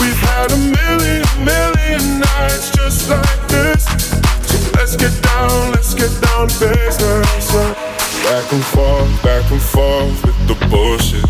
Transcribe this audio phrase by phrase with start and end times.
[0.00, 3.84] We've had a million, million nights just like this.
[4.48, 7.54] So let's get down, let's get down to business.
[7.54, 7.74] Uh,
[8.24, 11.24] back and forth, back and forth with the bullshit.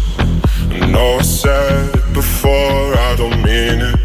[0.82, 3.98] I know I said it before, I don't mean it.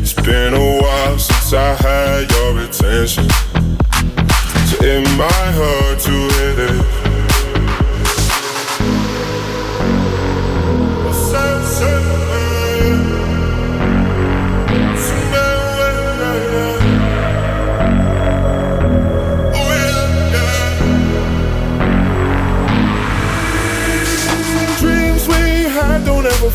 [0.00, 3.28] It's been a while since I had your attention.
[4.68, 7.03] So it might hurt to hit it.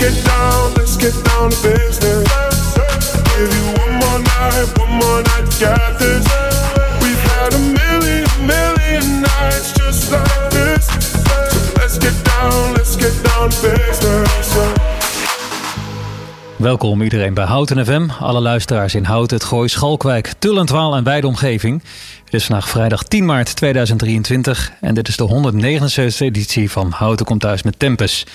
[0.00, 2.74] get down, let's get down business.
[3.36, 5.40] Give you one more night, one more night.
[7.02, 10.86] We've had a million, million nights just like this.
[11.76, 14.56] Let's get down, let's get down business.
[16.56, 18.08] Welkom iedereen bij Houten FM.
[18.20, 21.82] Alle luisteraars in Houten, het Gooi, Schalkwijk, Tullentwaal en wijde omgeving.
[22.24, 27.26] Het is vandaag vrijdag 10 maart 2023 en dit is de 179 editie van Houten
[27.26, 28.26] komt thuis met Tempus.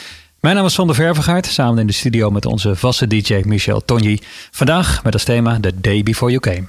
[0.46, 4.20] Mijn naam is Sander Ververgaard, samen in de studio met onze vaste DJ Michel Tonji.
[4.52, 6.68] Vandaag met als thema The Day Before You Came.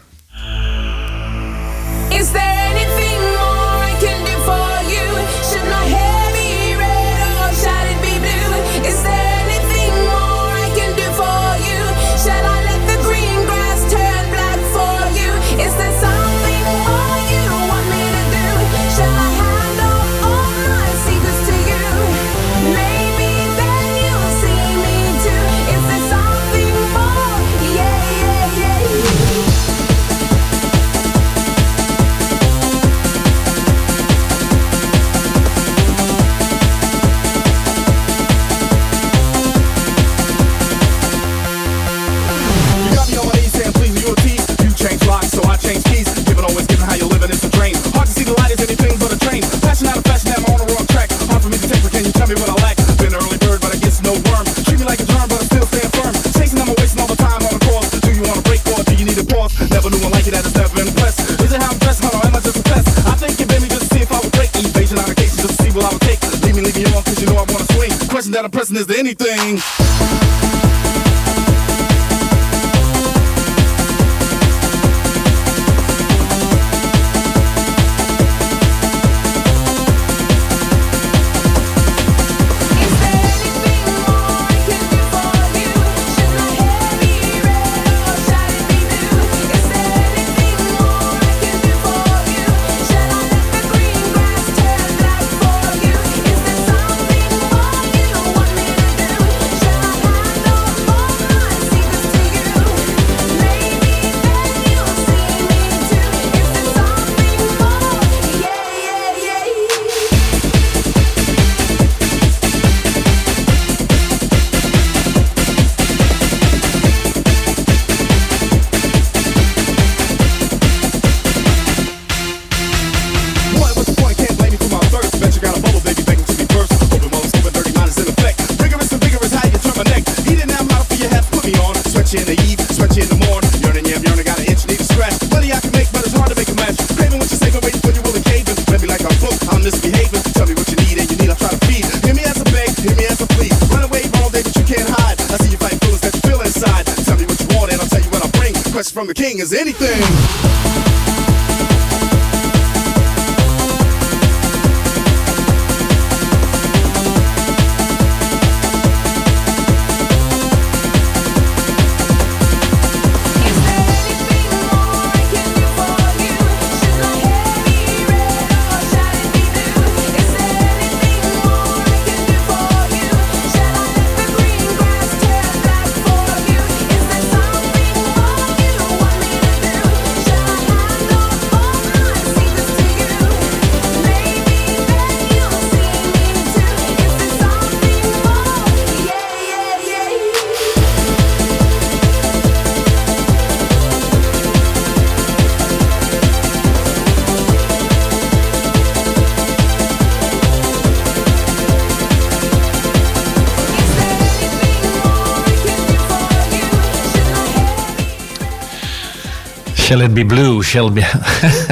[209.97, 210.63] Shall it be blue?
[210.63, 211.01] Shall it be...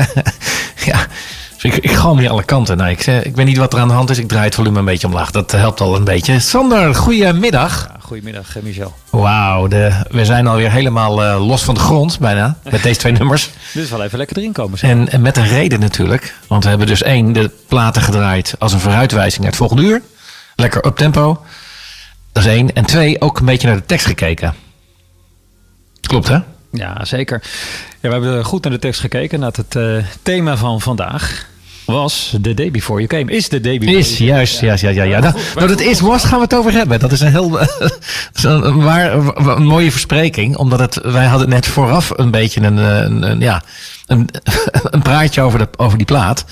[0.91, 1.06] ja,
[1.61, 2.76] ik, ik galm hier alle kanten.
[2.76, 4.19] Nou, ik, ik weet niet wat er aan de hand is.
[4.19, 5.31] Ik draai het volume een beetje omlaag.
[5.31, 6.41] Dat helpt al een beetje.
[6.41, 7.88] Sander, goedemiddag.
[7.93, 8.94] Ja, goedemiddag, Michel.
[9.11, 9.69] Wauw,
[10.09, 12.56] we zijn alweer helemaal uh, los van de grond bijna.
[12.71, 13.50] Met deze twee nummers.
[13.73, 14.79] Dit is wel even lekker erin komen.
[14.81, 16.35] En, en, met een reden natuurlijk.
[16.47, 20.03] Want we hebben dus één, de platen gedraaid als een vooruitwijzing naar het volgende uur.
[20.56, 21.43] Lekker up tempo.
[22.32, 22.75] Dat is één.
[22.75, 24.55] En twee, ook een beetje naar de tekst gekeken.
[26.00, 26.38] Klopt hè?
[26.75, 27.43] Ja, zeker.
[28.00, 31.53] Ja, we hebben goed naar de tekst gekeken, naar het uh, thema van vandaag.
[31.85, 33.37] Was de day before you came.
[33.37, 35.03] Is de day before Is, juist, ja, ja, ja.
[35.03, 35.19] ja.
[35.19, 37.00] Nou, nou, dat is was, gaan we het over hebben.
[37.00, 37.59] Dat is een heel
[38.43, 40.56] een, mooie verspreking.
[40.56, 43.62] Omdat het, wij hadden net vooraf een beetje een, een, een ja,
[44.06, 44.29] een,
[44.91, 46.44] een praatje over, de, over die plaat.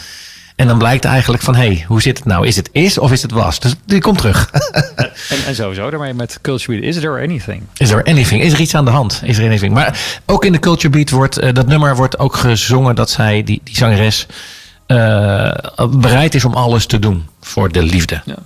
[0.62, 2.46] En dan blijkt eigenlijk van, hé, hey, hoe zit het nou?
[2.46, 3.60] Is het is of is het was?
[3.60, 4.50] Dus die komt terug.
[5.28, 7.62] en, en sowieso daarmee met Culture Beat, is there anything?
[7.76, 8.42] Is there anything?
[8.42, 9.20] Is er iets aan de hand?
[9.24, 9.74] Is er anything?
[9.74, 13.42] Maar ook in de Culture Beat wordt, uh, dat nummer wordt ook gezongen dat zij,
[13.42, 14.26] die, die zangeres,
[14.86, 15.52] uh,
[15.90, 18.22] bereid is om alles te doen voor de liefde.
[18.24, 18.36] Ja.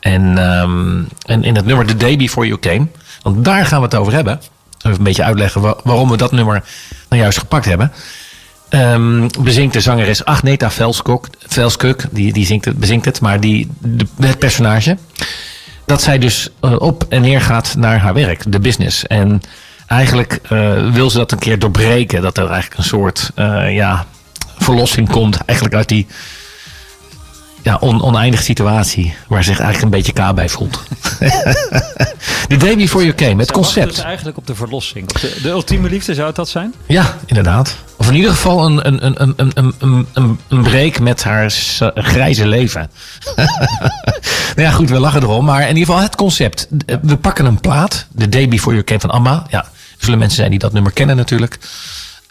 [0.00, 2.86] En, um, en in het nummer The Day Before You Came,
[3.22, 4.40] want daar gaan we het over hebben.
[4.78, 6.64] Even een beetje uitleggen waarom we dat nummer
[7.08, 7.92] nou juist gepakt hebben.
[8.70, 13.68] Um, bezingt de zangeres Agneta Velskok, Velskuk, die, die zingt het, bezingt het, maar die,
[13.78, 14.96] de, het personage.
[15.86, 19.06] Dat zij dus uh, op en neer gaat naar haar werk, de business.
[19.06, 19.40] En
[19.86, 22.22] eigenlijk uh, wil ze dat een keer doorbreken.
[22.22, 24.06] Dat er eigenlijk een soort uh, ja,
[24.58, 26.06] verlossing komt eigenlijk uit die
[27.68, 29.14] ja, on, oneindige situatie.
[29.26, 30.82] Waar zich eigenlijk een beetje K bij voelt.
[32.48, 33.94] The Day Before You Came, het concept.
[33.94, 35.12] Dus eigenlijk op de verlossing.
[35.12, 36.74] de, de, ultieme liefde zou het dat zijn?
[36.86, 37.76] Ja, inderdaad.
[37.96, 41.50] Of in ieder geval een, een, een, een, een, een, een, een break met haar
[41.94, 42.90] grijze leven.
[44.56, 45.44] nou ja, goed, we lachen erom.
[45.44, 46.68] Maar in ieder geval het concept.
[47.02, 48.06] We pakken een plaat.
[48.18, 49.46] The Day Before You Came van Amma.
[49.50, 49.68] Ja, er
[49.98, 51.58] zullen mensen zijn die dat nummer kennen natuurlijk.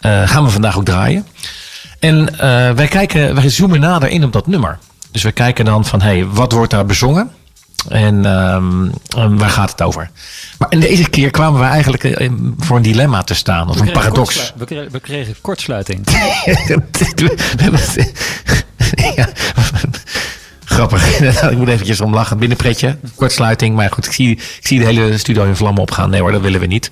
[0.00, 1.26] Uh, gaan we vandaag ook draaien.
[1.98, 2.38] En uh,
[2.70, 4.78] wij kijken, wij zoomen nader in op dat nummer.
[5.18, 7.30] Dus we kijken dan van, hé, hey, wat wordt daar bezongen?
[7.88, 8.92] En um,
[9.38, 10.10] waar gaat het over?
[10.58, 13.92] Maar in deze keer kwamen we eigenlijk eh, voor een dilemma te staan, of een
[13.92, 14.52] paradox.
[14.56, 16.08] We kregen, we kregen kortsluiting.
[19.16, 19.28] ja.
[20.64, 21.20] Grappig.
[21.50, 22.38] ik moet eventjes om lachen.
[22.38, 23.76] Binnenpretje, kortsluiting.
[23.76, 26.10] Maar goed, ik zie, ik zie de hele studio in vlammen opgaan.
[26.10, 26.90] Nee hoor, dat willen we niet.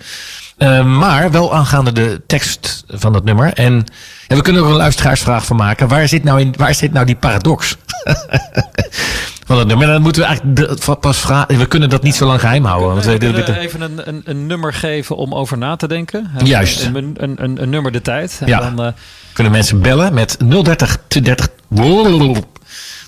[0.58, 3.52] Uh, maar wel aangaande de tekst van dat nummer.
[3.52, 3.84] En
[4.28, 5.88] ja, we kunnen er een luisteraarsvraag van maken.
[5.88, 7.76] Waar zit nou, in, waar zit nou die paradox?
[9.46, 9.86] van dat nummer.
[9.86, 11.58] Dan moeten we eigenlijk pas vragen.
[11.58, 12.88] We kunnen dat niet zo lang geheim houden.
[12.88, 16.30] Want we kunnen even een, een, een, nummer geven om over na te denken.
[16.44, 16.84] Juist.
[16.84, 18.38] Een, een, een, een nummer de tijd.
[18.40, 18.60] En ja.
[18.60, 18.92] Dan, uh,
[19.32, 21.48] kunnen mensen bellen met 030 30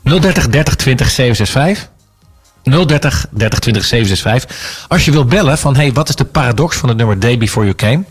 [0.02, 1.88] 030 30 20 765.
[2.70, 4.86] 030 30 20 765.
[4.88, 7.66] Als je wilt bellen van hey, wat is de paradox van het nummer Day Before
[7.66, 8.04] You Came?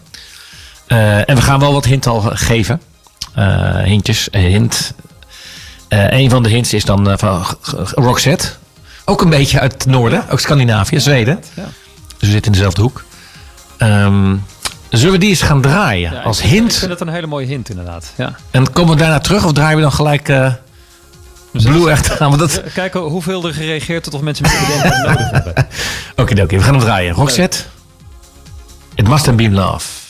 [0.88, 2.82] Uh, en we gaan wel wat hint al geven.
[3.38, 4.94] Uh, hintjes, hint.
[5.90, 7.46] Uh, een van de hints is dan van
[7.92, 8.48] Roxette.
[9.06, 11.44] Ook een beetje uit het noorden, ook Scandinavië, Zweden.
[11.54, 11.64] Ja.
[12.08, 13.04] Dus we zitten in dezelfde hoek.
[13.78, 14.44] Um,
[14.90, 16.72] zullen we die eens gaan draaien ja, als hint?
[16.72, 18.14] Ik vind het een hele mooie hint inderdaad.
[18.18, 18.36] Ja.
[18.52, 20.28] En komen we daarna terug of draaien we dan gelijk
[21.52, 22.38] Blue echt aan?
[22.38, 22.62] Dat...
[22.74, 25.54] Kijken hoeveel er gereageerd tot of mensen met bedenken nodig hebben.
[26.16, 27.14] Oké, oké, we gaan hem draaien.
[27.14, 27.58] Roxette,
[28.96, 30.07] It Must Have Been Love.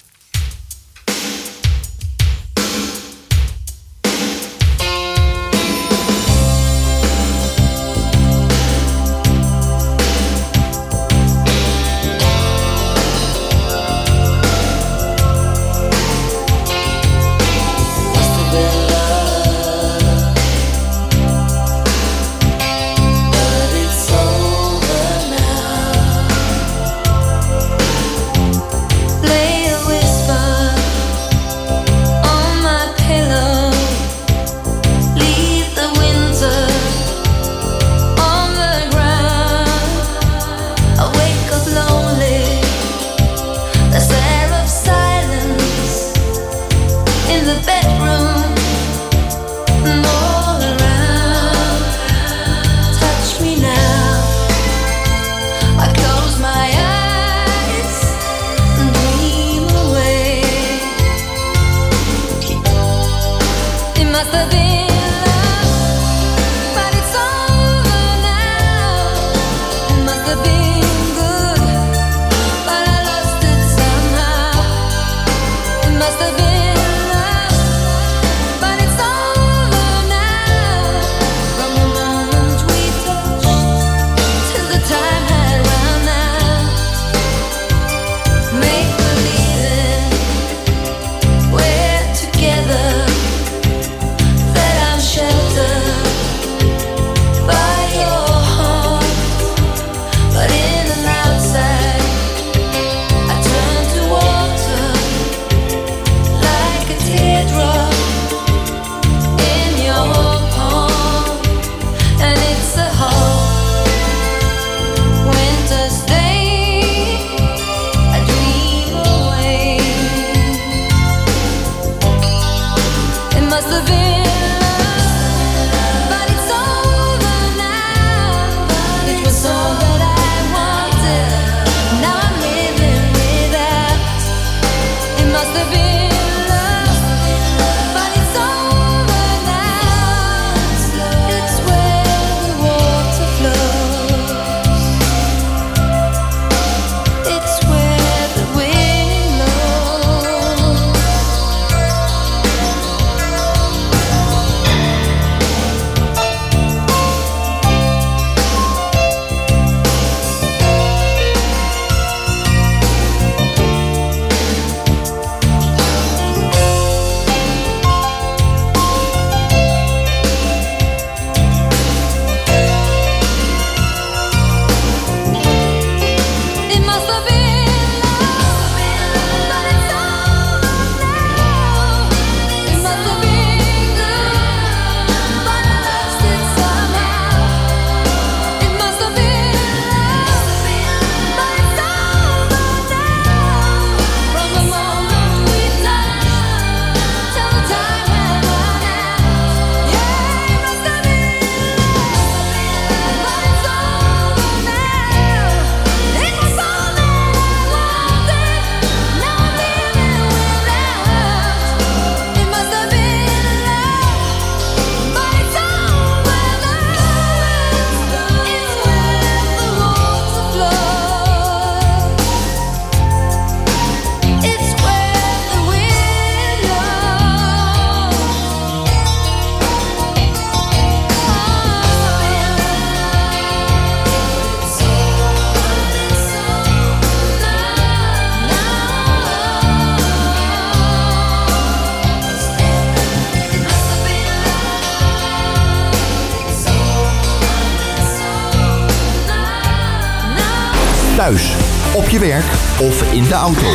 [252.79, 253.67] Of in de auto.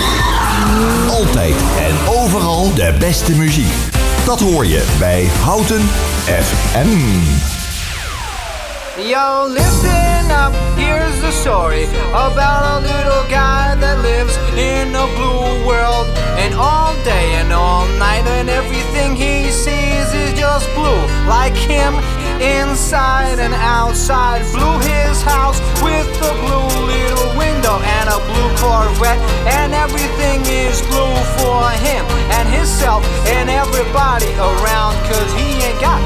[1.08, 3.72] Altijd en overal de beste muziek.
[4.24, 5.80] Dat hoor je bij Houten
[6.24, 6.88] FM.
[9.08, 15.64] Yo, listen up, here's the story about a little guy that lives in a blue
[15.64, 16.06] world.
[16.38, 21.02] And all day and all night, and everything he sees is just blue.
[21.26, 21.94] Like him,
[22.40, 24.42] inside and outside.
[24.52, 26.71] Blue his house with the blue
[27.72, 29.18] window and a blue Corvette.
[29.46, 34.94] And everything is blue for him and himself and everybody around.
[35.08, 36.00] Cause he ain't got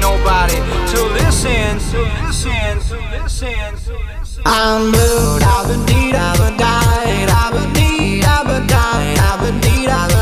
[0.00, 0.56] nobody
[0.92, 4.42] to listen, to listen, to listen, to listen.
[4.46, 9.40] I'm blue, I've been deed, I've been died, I've been deed, I've been died, I've
[9.40, 10.19] been deed, I've been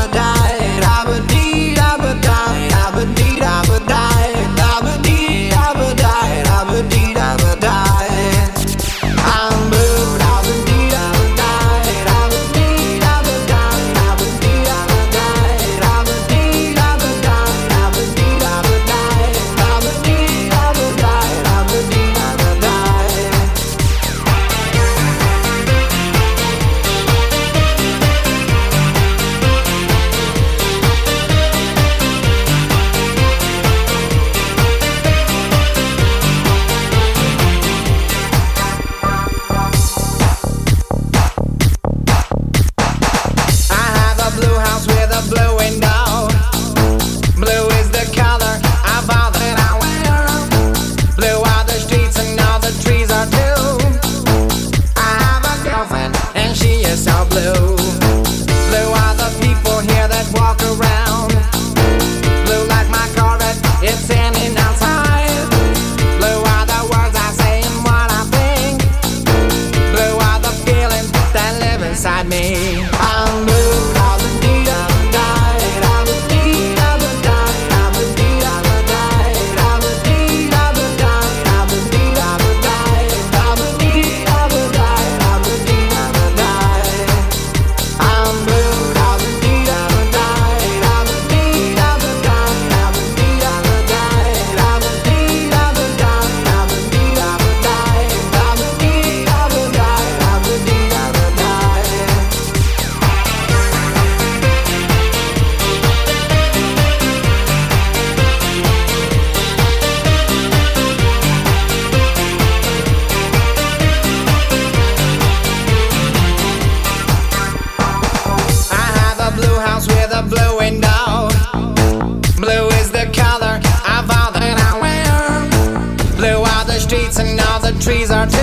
[127.89, 128.37] trees are too.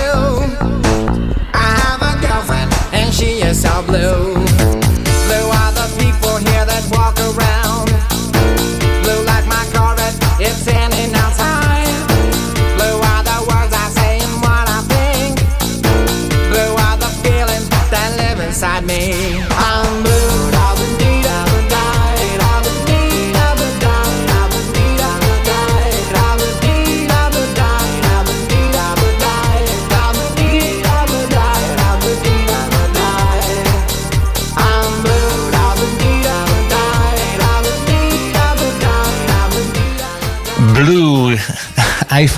[1.54, 3.96] I have a girlfriend and she is so blue.
[3.96, 4.35] Blue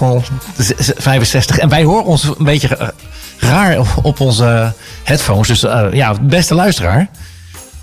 [0.01, 0.23] Eiffel
[0.59, 1.59] z- z- 65.
[1.59, 2.93] En wij horen ons een beetje
[3.39, 4.73] raar op onze
[5.05, 5.47] headphones.
[5.49, 7.09] Dus eh, ja, beste luisteraar.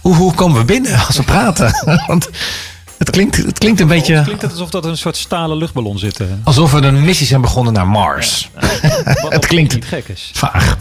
[0.02, 1.72] Hoe, hoe komen we binnen als we praten?
[2.08, 2.30] Want
[2.98, 6.20] het klinkt, het klinkt een beetje Klinkt het alsof dat een soort stalen luchtballon zit?
[6.20, 8.50] eh, alsof we een missie zijn begonnen naar Mars.
[9.30, 10.32] Het klinkt- niet gek is.
[10.34, 10.78] Vaag.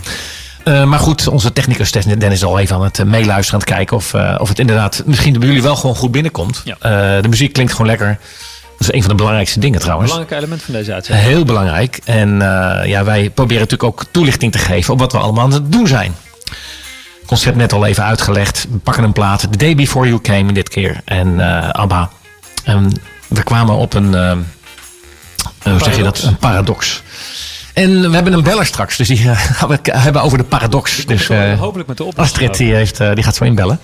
[0.64, 3.96] Eh, maar goed, onze technicus Dennis is al even aan het meeluisteren, aan het kijken
[3.96, 6.62] of, of het inderdaad misschien bij jullie wel gewoon goed binnenkomt.
[6.64, 6.76] Ja.
[7.20, 8.18] De muziek klinkt gewoon lekker.
[8.78, 10.10] Dat is een van de belangrijkste dingen trouwens.
[10.10, 11.26] Belangrijk element van deze uitzending.
[11.28, 12.00] Heel belangrijk.
[12.04, 15.52] En eh, ja, wij proberen natuurlijk ook toelichting te geven op wat we allemaal aan
[15.52, 16.14] het doen zijn.
[17.26, 18.66] Concept net al even uitgelegd.
[18.70, 19.40] We pakken een plaat.
[19.40, 21.00] The Day Before You Came dit keer.
[21.04, 22.10] En eh, ABBA.
[22.64, 24.14] En we kwamen op een...
[24.14, 24.32] eh,
[25.62, 26.22] hoe zeg je dat?
[26.22, 27.02] Een paradox.
[27.72, 28.96] En we hebben een beller straks.
[28.96, 31.06] Dus die gaan we hebben over de paradox.
[31.06, 32.16] Dus, hopelijk met de oplossing.
[32.50, 33.80] Astrid die, heeft, die gaat zo inbellen.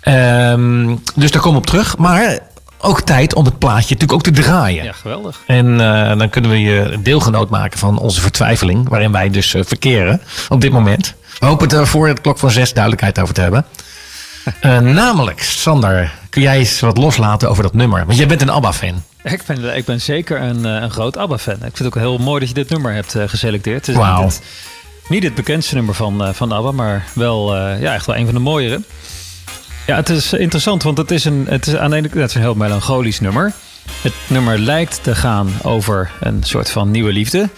[0.00, 1.96] Ehm, dus daar komen we op terug.
[1.96, 2.38] Maar
[2.80, 4.84] ook tijd om het plaatje natuurlijk ook te draaien.
[4.84, 5.40] Ja, geweldig.
[5.46, 8.88] En eh, dan kunnen we je deelgenoot maken van onze vertwijfeling.
[8.88, 11.14] Waarin wij dus eh, verkeren op dit moment.
[11.38, 13.64] We hopen er voor de klok van zes duidelijkheid over te hebben.
[14.60, 18.06] Eh, namelijk, Sander, kun jij eens wat loslaten over dat nummer?
[18.06, 19.02] Want jij bent een ABBA-fan.
[19.22, 21.54] Ik ben, ik ben zeker een, eh, een groot ABBA-fan.
[21.54, 23.86] Ik vind het ook heel mooi dat je dit nummer hebt eh, geselecteerd.
[23.86, 24.22] Het is Wauw.
[25.08, 28.16] niet het het bekendste nummer van, eh, van ABBA, maar wel eh, ja, echt wel
[28.16, 28.80] een van de mooiere.
[29.90, 32.40] Ja, het is interessant, want het is, een, het is aan de ene is een
[32.40, 33.52] heel melancholisch nummer.
[34.02, 37.48] Het nummer lijkt te gaan over een soort van nieuwe liefde.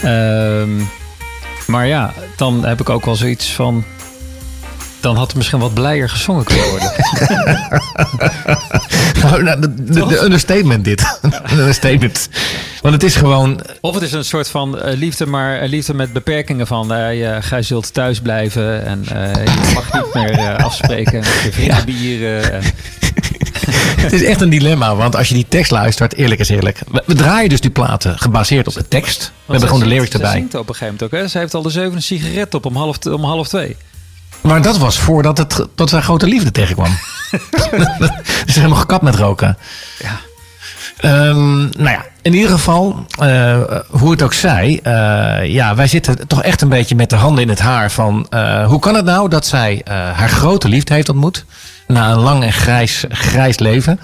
[0.00, 0.68] Ehm,
[1.66, 3.84] maar ja, dan heb ik ook wel zoiets van...
[5.02, 6.92] Dan had het misschien wat blijer gezongen kunnen worden.
[9.22, 11.18] Nou, nou, de, de, de understatement dit.
[11.22, 12.28] Een understatement.
[12.80, 13.60] Want het is gewoon...
[13.80, 16.92] Of het is een soort van eh, liefde, maar eh, liefde met beperkingen van...
[16.92, 21.40] eh, je, gij zult thuis blijven en eh, je mag niet meer eh, afspreken met
[21.44, 22.52] je vrienden bieren.
[22.52, 22.62] En,
[24.02, 26.78] Het is echt een dilemma, want als je die tekst luistert, eerlijk is eerlijk.
[27.06, 29.32] We, draaien dus die platen gebaseerd op de tekst.
[29.44, 30.32] We hebben gewoon de lyrics erbij.
[30.32, 31.20] zingt op een gegeven moment ook.
[31.20, 31.28] Hè?
[31.28, 33.76] Zij heeft al de zevende sigaret op om half, om half twee.
[34.42, 36.90] Maar dat was voordat het tot zijn grote liefde tegenkwam.
[37.30, 39.58] Ze is helemaal gekapt met roken.
[39.98, 40.20] Ja.
[40.96, 46.26] Ehm, nou ja, in ieder geval, eh, hoe het ook zij, eh, ja, wij zitten
[46.26, 49.04] toch echt een beetje met de handen in het haar van eh, hoe kan het
[49.04, 49.80] nou dat zij
[50.14, 51.44] haar grote liefde heeft ontmoet
[51.86, 54.00] na een lang en grijs, grijs leven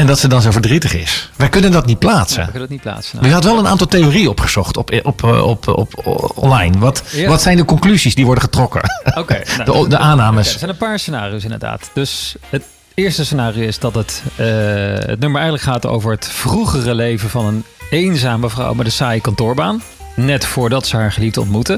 [0.00, 1.30] en dat ze dan zo verdrietig is.
[1.36, 2.36] Wij kunnen dat niet plaatsen.
[2.38, 3.18] We kunnen dat niet plaatsen.
[3.18, 6.78] Maar je had wel een aantal theorieën opgezocht op, op, op, op, op, online.
[6.78, 7.28] Wat, Ja.
[7.28, 8.80] wat zijn de conclusies die worden getrokken?
[9.14, 10.52] Oké, nou, de, de aannames.
[10.52, 11.90] Er zijn een paar scenario's inderdaad.
[11.94, 12.62] Dus het
[12.94, 14.46] eerste scenario is dat het, eh,
[14.92, 19.20] het nummer eigenlijk gaat over het vroegere leven van een eenzame vrouw met een saaie
[19.20, 19.82] kantoorbaan.
[20.16, 21.72] Net voordat ze haar geliefde ontmoette.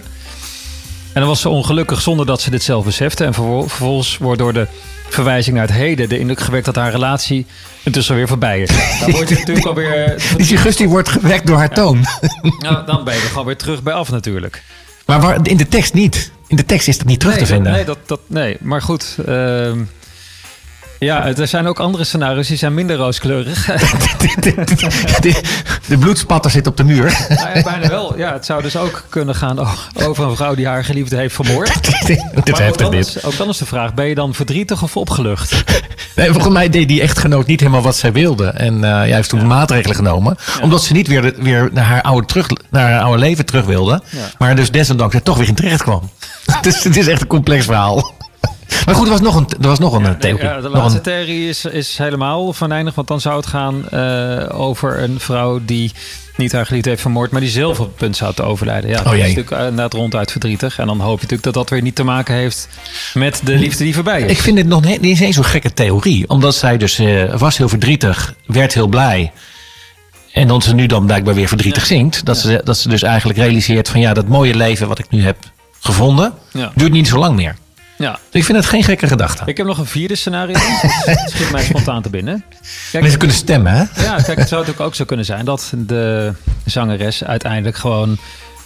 [1.13, 3.25] En dan was ze ongelukkig zonder dat ze dit zelf besefte.
[3.25, 4.67] En vervol- vervolgens wordt door de
[5.13, 7.47] verwijzing naar het heden de indruk gewekt dat haar relatie
[7.83, 8.69] intussen weer voorbij is.
[9.01, 10.23] Dan word je natuurlijk alweer.
[10.37, 12.05] Die suggestie wordt gewekt door haar toon.
[12.59, 14.63] Nou, dan ben je er gewoon weer terug bij af natuurlijk.
[15.07, 16.33] Maar waar, in de tekst niet.
[16.47, 17.73] In de tekst is dat niet terug nee, te vinden.
[17.73, 18.57] Nee, dat, dat, nee.
[18.61, 19.17] maar goed.
[19.27, 19.79] ehm,
[21.03, 23.67] ja, er zijn ook andere scenario's die zijn minder rooskleurig.
[25.89, 27.27] de, bloedspatter zit op de muur.
[27.29, 28.19] Ja, bijna wel.
[28.19, 29.59] Ja, het zou dus ook kunnen gaan
[30.07, 31.73] over een vrouw die haar geliefde heeft vermoord.
[32.07, 33.07] dit Maar ook dit.
[33.07, 35.55] is, ook dan is de vraag, ben je dan verdrietig of opgelucht?
[36.17, 38.47] Nee, volgens mij deed die echtgenoot niet helemaal wat zij wilde.
[38.47, 40.37] En eh, hij heeft toen maatregelen genomen.
[40.63, 44.03] Omdat ze niet weer, weer naar, haar oude terug, naar haar oude leven terug wilde.
[44.39, 46.11] Maar dus desondanks er toch weer in terecht kwam.
[46.63, 48.15] dus het is echt een complex verhaal.
[48.87, 50.45] Maar goed, er was nog een, er was nog een eh, theorie.
[50.45, 52.95] Ja, de Nog laatste een- theorie is, is helemaal venijnig.
[52.95, 55.93] Want dan zou het gaan eh, over een vrouw die
[56.37, 57.31] niet haar geliefde heeft vermoord...
[57.31, 58.91] maar die zelf op het punt zou te overlijden.
[58.91, 59.21] Ja, dat Oh, jee.
[59.21, 60.79] is natuurlijk eh, inderdaad ronduit verdrietig.
[60.79, 62.69] En dan hoop je natuurlijk dat dat weer niet te maken heeft...
[63.15, 64.31] met de liefde die voorbij is.
[64.31, 66.29] Ik vind het nog niet, eens zo'n gekke theorie.
[66.29, 67.01] Omdat zij dus
[67.37, 69.33] was heel verdrietig, werd heel blij.
[70.33, 72.25] En dat ze nu dan blijkbaar weer verdrietig zingt.
[72.25, 75.23] Dat, ze, dat ze dus eigenlijk realiseert van ja, dat mooie leven wat ik nu
[75.23, 75.37] heb
[75.81, 76.33] gevonden...
[76.53, 76.73] Ja.
[76.75, 77.57] duurt niet zo lang meer.
[78.03, 78.13] Ja.
[78.31, 79.43] Dus ik vind het geen gekke gedachte.
[79.47, 80.55] Ik heb nog een vierde scenario.
[81.05, 82.45] Het schiet mij spontaan te binnen.
[82.91, 84.03] Kijk, Mensen kunnen stemmen, hè?
[84.03, 86.33] Ja, kijk, het zou natuurlijk ook zo kunnen zijn dat de
[86.65, 88.19] zangeres uiteindelijk gewoon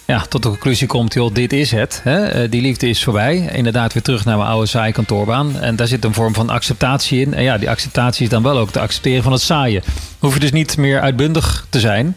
[0.07, 2.01] ja, tot de conclusie komt: joh, dit is het.
[2.05, 2.27] Hè?
[2.27, 3.37] Eh, Die liefde is voorbij.
[3.53, 5.61] Inderdaad, weer terug naar mijn oude saaie kantoorbaan.
[5.61, 7.35] En daar zit een vorm van acceptatie in.
[7.35, 9.83] En ja, die acceptatie is dan wel ook te accepteren van het saaie.
[10.19, 12.17] Hoef je dus niet meer uitbundig te zijn.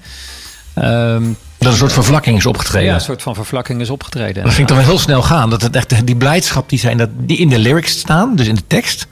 [0.73, 1.23] Ehm,
[1.59, 2.87] Dat een soort vervlakking is opgetreden.
[2.89, 4.43] ja, een soort van vervlakking is opgetreden.
[4.43, 5.49] Dat ik dan wel heel snel gaan.
[5.49, 8.55] Dat het echt die blijdschap die, zijn, dat, die in de lyrics staan, dus in
[8.55, 9.07] de tekst.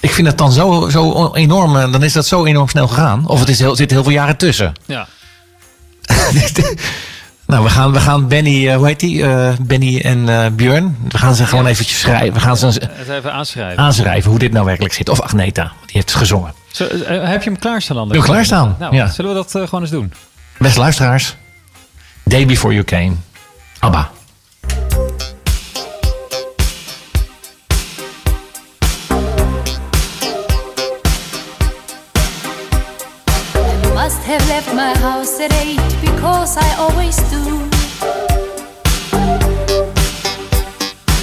[0.00, 3.26] Ik vind het dan zo, zo enorm, eh, dan is dat zo enorm snel gegaan.
[3.28, 4.72] Of het is heel, zit heel veel jaren tussen.
[4.86, 5.06] Ja.
[7.46, 9.22] nou, we gaan, we gaan Benny, eh, hoe heet die?
[9.24, 10.96] Eh, Benny en eh, Björn.
[11.08, 11.70] We gaan ze gewoon Ja.
[11.70, 12.32] eventjes schrijven.
[12.34, 13.78] We gaan ze Het even aanschrijven.
[13.82, 15.08] aanschrijven hoe dit nou werkelijk zit.
[15.08, 16.52] Of Agneta, die heeft gezongen.
[16.72, 18.08] Zo, heb je hem klaarstaan?
[18.08, 19.08] Heb ik klaarstaan, Nou, ja.
[19.10, 20.12] zullen we dat gewoon eens doen?
[20.58, 21.36] Beste luisteraars.
[22.30, 23.18] Day Before You Came.
[23.82, 24.08] ABBA.
[33.96, 37.44] Must have left my house at eight because I always do.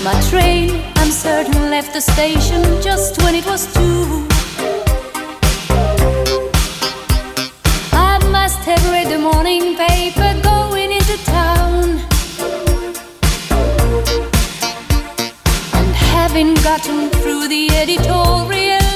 [0.03, 4.27] My train, I'm certain, left the station just when it was two.
[7.93, 10.26] I must have read the morning paper
[16.37, 18.86] Having gotten through the editorial,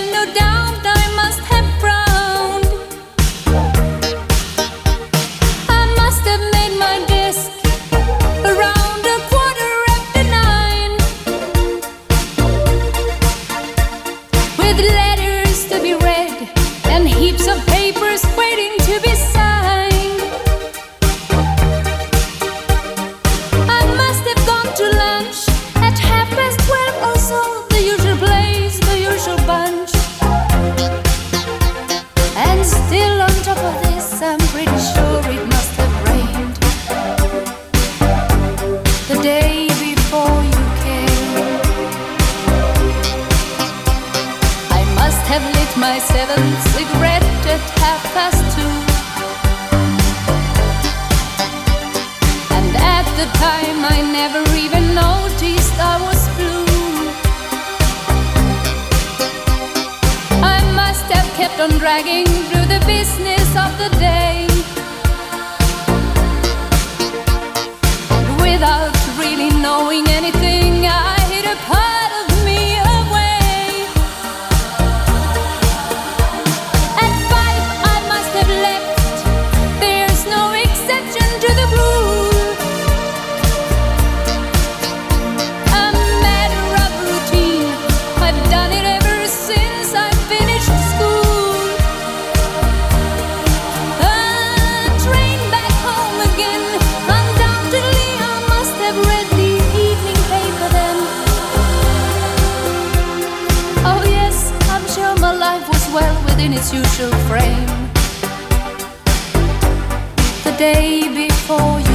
[110.61, 111.90] day before you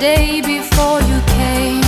[0.00, 1.84] day before you came.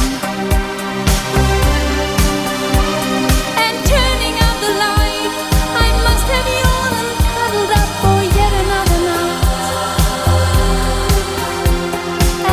[3.64, 5.32] And turning out the light,
[5.84, 9.44] I must have yawned and cuddled up for yet another night.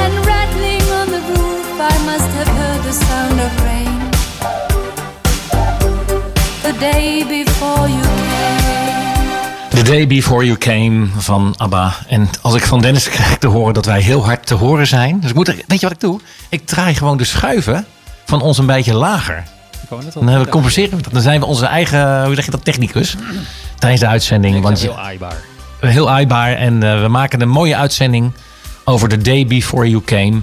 [0.02, 4.00] And rattling on the roof, I must have heard the sound of rain.
[6.63, 8.09] The day before you.
[9.80, 11.94] The Day Before You Came van ABBA.
[12.08, 15.20] En als ik van Dennis krijg te horen dat wij heel hard te horen zijn.
[15.20, 16.20] Dus ik moet, er- weet je wat ik doe?
[16.50, 17.86] Ik draai gewoon de schuiven
[18.26, 19.44] van ons een beetje lager.
[20.13, 21.13] Dan hebben we compenseren we dat.
[21.13, 23.15] Dan zijn we onze eigen, hoe zeg je dat, technicus.
[23.80, 24.62] Tijdens de uitzending.
[24.62, 25.38] Want heel aaibaar.
[25.80, 26.54] heel aaibaar.
[26.54, 28.32] En eh, we maken een mooie uitzending
[28.84, 30.42] over The Day Before You Came.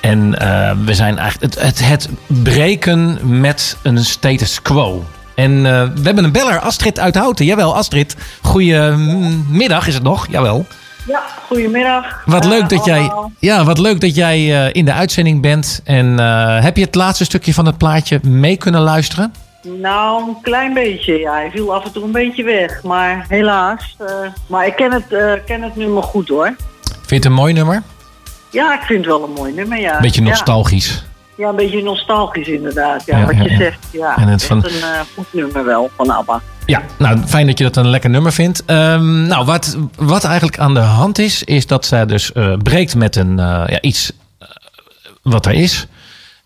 [0.00, 5.04] En eh, we zijn eigenlijk het, het, het breken met een status quo.
[5.40, 7.44] En eh, we hebben een beller, Astrid uit Houten.
[7.44, 8.16] Jawel, Astrid.
[8.42, 10.26] Goedemiddag is het nog.
[10.30, 10.66] Jawel.
[11.06, 12.22] Ja, goedemiddag.
[12.26, 15.80] Wat Eh, leuk dat jij, ja, wat leuk dat jij eh, in de uitzending bent.
[15.84, 19.32] En eh, heb je het laatste stukje van het plaatje mee kunnen luisteren?
[19.62, 21.18] Nou, een klein beetje.
[21.18, 22.82] Ja, hij viel af en toe een beetje weg.
[22.82, 23.96] Maar helaas.
[23.98, 24.06] eh,
[24.46, 26.54] maar ik ken het, eh, ken het nummer goed hoor.
[26.90, 27.82] Vind je het een mooi nummer?
[28.50, 29.78] Ja, ik vind het wel een mooi nummer.
[29.78, 30.00] Ja.
[30.00, 30.28] Beetje Ja.
[30.28, 31.04] nostalgisch.
[31.36, 33.02] Ja, een beetje nostalgisch inderdaad.
[33.06, 33.56] Ja, Ja, wat ja, je ja.
[33.56, 33.86] zegt.
[33.92, 36.40] Ja, En het van- een eh, goed nummer wel van ABBA.
[36.66, 38.64] Ja, nou fijn dat je dat een lekker nummer vindt.
[38.64, 42.94] Ehm, nou, wat, wat eigenlijk aan de hand is, is dat zij dus eh, breekt
[42.94, 44.12] met een, eh, ja, iets
[45.22, 45.86] wat er is.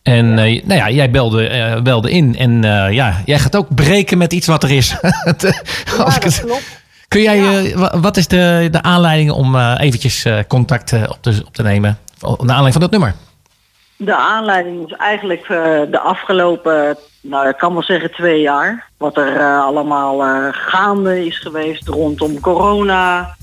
[0.03, 4.47] En nou ja, jij belde, belde in en ja, jij gaat ook breken met iets
[4.47, 4.97] wat er is.
[6.05, 6.83] Als ik het- klopt.
[7.09, 11.62] Kun jij, wa- wat is de, de aanleiding om eventjes contact op, te, op te
[11.62, 11.99] nemen?
[12.20, 13.14] Naar aanleiding van dat nummer.
[13.96, 18.90] De aanleiding is eigenlijk eh, de afgelopen, nou ik kan wel zeggen twee jaar.
[18.96, 23.37] Wat er eh, allemaal eh, gaande is geweest rondom corona.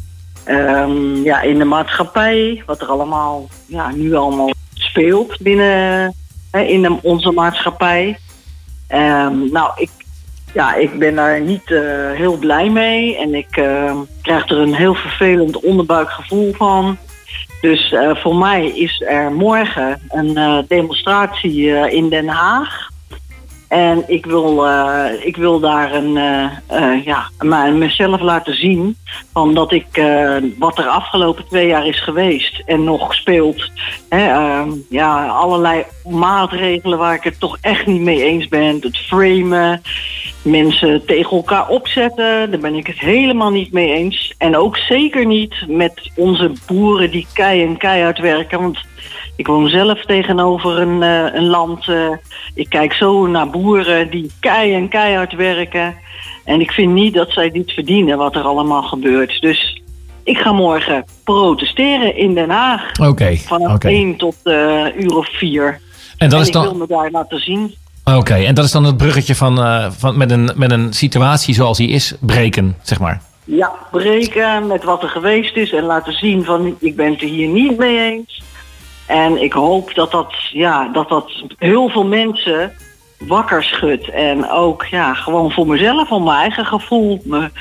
[0.43, 2.63] Ehm, ja, in de maatschappij.
[2.65, 6.13] Wat er allemaal, ja, nu allemaal speelt binnen
[6.51, 8.17] in onze maatschappij.
[8.87, 9.89] Ehm, nou, ik,
[10.53, 11.67] ja, ik ben daar niet
[12.13, 13.17] heel blij mee.
[13.17, 16.97] En ik eh, krijg er een heel vervelend onderbuikgevoel van.
[17.61, 22.90] Dus eh, voor mij is er morgen een eh, demonstratie eh, in Den Haag.
[23.71, 28.97] En ik wil, eh, ik wil daar een, eh, eh, ja, maar mezelf laten zien
[29.33, 29.85] van dat ik
[30.57, 33.71] wat er afgelopen twee jaar is geweest en nog speelt.
[34.09, 38.79] Hè, ehm, ja, allerlei maatregelen waar ik het toch echt niet mee eens ben.
[38.81, 39.81] Het framen,
[40.41, 44.33] mensen tegen elkaar opzetten, daar ben ik het helemaal niet mee eens.
[44.37, 48.61] En ook zeker niet met onze boeren die kei en keihard werken.
[48.61, 48.79] Want
[49.41, 51.87] ik woon zelf tegenover een, eh, een land.
[51.87, 52.09] eh,
[52.53, 55.95] ik kijk zo naar boeren die kei en keihard werken.
[56.45, 59.41] En ik vind niet dat zij dit verdienen wat er allemaal gebeurt.
[59.41, 59.81] Dus
[60.23, 62.99] ik ga morgen protesteren in Den Haag.
[62.99, 63.87] Oké, Vanaf oké.
[63.87, 65.79] 1 tot eh uur of 4.
[66.17, 66.77] En dat is ik wil dan...
[66.77, 67.75] me daar laten zien.
[68.03, 69.57] Oké, en dat is dan het bruggetje van,
[69.97, 73.21] van met, een, met een situatie zoals die is, breken, zeg maar.
[73.43, 77.27] Ja, breken met wat er geweest is en laten zien van ik ben het er
[77.27, 78.41] hier niet mee eens.
[79.11, 82.71] En ik hoop dat dat, ja, dat, dat heel veel mensen
[83.17, 84.09] wakker schudt.
[84.09, 87.51] En ook ja, gewoon voor mezelf, om mijn eigen gevoel, mijn,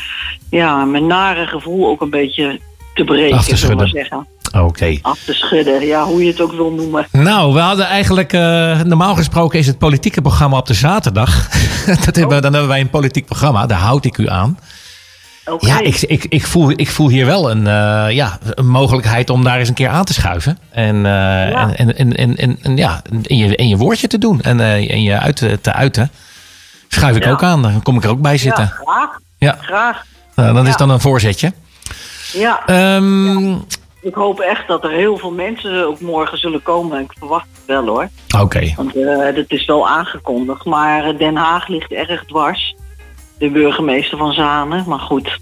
[0.51, 2.61] ja, mijn nare gevoel ook een beetje
[2.95, 4.27] te breken, Af te zullen we zeggen.
[4.59, 4.99] Oké.
[5.03, 7.07] Af te schudden, ja, hoe je het ook wil noemen.
[7.13, 11.49] Nou, we hadden eigenlijk, eh, normaal gesproken is het politieke programma op de zaterdag.
[12.05, 14.59] dat hebben, Dan hebben wij een politiek programma, daar houd ik u aan.
[15.59, 19.45] Ja, ik, ik, ik, voel, ik voel hier wel een, eh, ja, een mogelijkheid om
[19.45, 20.59] daar eens een keer aan te schuiven.
[20.71, 24.19] En, eh, en, en, en, en, en, en ja, in je, in je woordje te
[24.19, 26.11] doen en, eh, en je uit te, te uiten.
[26.89, 27.31] Schuif ik Ja.
[27.31, 28.67] ook aan, dan kom ik er ook bij ja, zitten.
[28.69, 29.19] graag.
[29.39, 30.05] Ja, Graag.
[30.35, 30.77] Nou, dat is Ja.
[30.77, 31.53] dan een voorzetje.
[32.33, 32.63] Ja.
[32.67, 33.53] Ehm,
[34.03, 37.01] Ik hoop echt dat er heel veel mensen ook morgen zullen komen.
[37.01, 38.09] Ik verwacht het wel hoor.
[38.41, 40.65] Oké, Want eh, dat is wel aangekondigd.
[40.65, 42.75] Maar eh, Den Haag ligt erg dwars.
[43.41, 44.85] De burgemeester van Zanen.
[44.87, 45.39] Maar goed.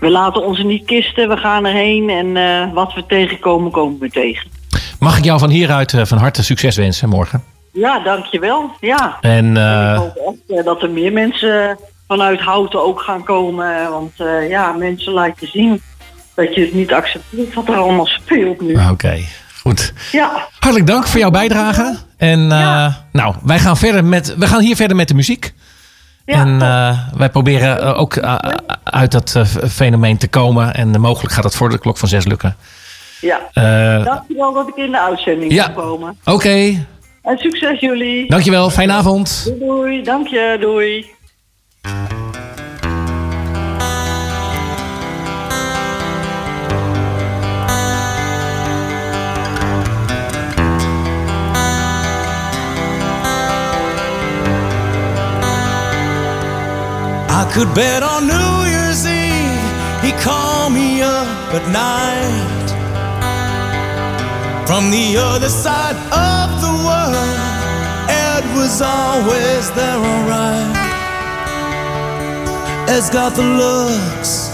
[0.00, 1.28] We laten ons niet kisten.
[1.28, 2.10] We gaan erheen.
[2.10, 4.50] En eh, wat we tegenkomen, komen we tegen.
[4.98, 7.44] mag ik jou van hieruit eh, van harte succes wensen morgen?
[7.72, 8.70] Ja, dankjewel.
[8.80, 9.18] Ja.
[9.20, 10.16] En En ik eh, hoop
[10.48, 13.90] echt eh, dat er meer mensen vanuit Houten ook gaan komen.
[13.90, 15.80] Want eh, ja, mensen laten zien
[16.34, 18.76] dat je het niet accepteert wat er allemaal speelt nu.
[18.90, 19.18] oké,
[19.62, 19.92] goed.
[20.12, 21.96] Ja, Hartelijk dank voor jouw bijdrage.
[22.16, 23.06] En eh, Ja.
[23.12, 25.52] nou, wij gaan, verder met, we gaan hier verder met de muziek.
[26.26, 26.36] Ja.
[26.40, 28.34] en eh, wij proberen eh, ook eh,
[28.84, 30.74] uit dat fenomeen te komen.
[30.74, 32.56] En mogelijk gaat dat voor de klok van zes lukken.
[33.20, 33.40] ja.
[34.04, 35.64] Dankjewel dat ik in de uitzending Ja.
[35.68, 36.18] kon komen.
[36.24, 36.86] Oké,
[37.22, 38.28] En succes jullie.
[38.30, 38.70] dankjewel.
[38.70, 39.44] Fijne avond.
[39.44, 40.02] Doei, doei.
[40.02, 40.56] Dank je.
[40.60, 41.14] Doei.
[57.56, 59.72] Could bet on New Year's Eve
[60.04, 62.68] he called me up at night
[64.68, 67.38] from the other side of the world.
[68.12, 70.76] Ed was always there, alright.
[72.92, 74.52] Ed's got the looks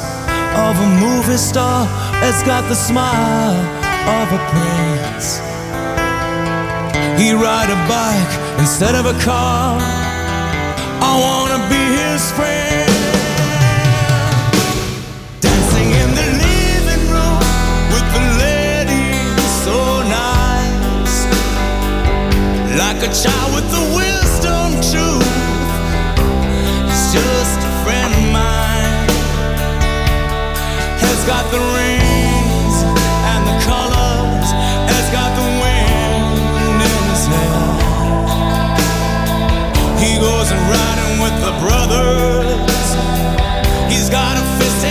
[0.54, 1.88] of a movie star.
[2.22, 3.58] Ed's got the smile
[4.14, 5.42] of a prince.
[7.18, 9.80] He ride a bike instead of a car.
[11.02, 12.91] I wanna be his friend.
[22.74, 25.28] Like a child with the wisdom truth.
[26.88, 29.08] He's just a friend of mine.
[31.04, 32.76] Has got the rings
[33.28, 34.48] and the colors.
[34.88, 37.60] Has got the wind in his hair.
[40.00, 42.88] He goes and riding with the brothers.
[43.92, 44.82] He's got a fist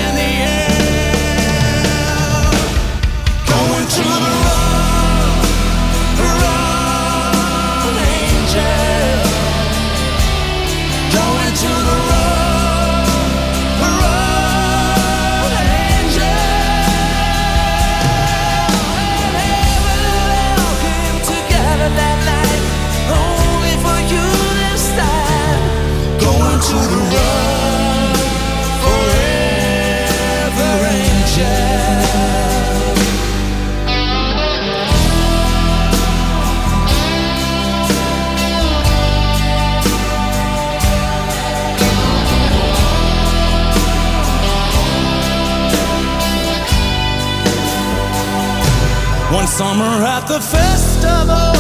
[49.62, 51.54] summer at the festival,